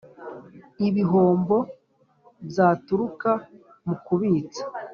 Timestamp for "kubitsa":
4.05-4.63